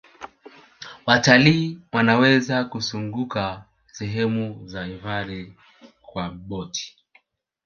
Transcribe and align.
watalii 1.05 1.79
Wanaweza 1.91 2.65
kuzunguka 2.65 3.63
sehemu 3.91 4.67
za 4.67 4.83
hifadhi 4.85 5.53
kwa 6.01 6.29
boti 6.29 6.97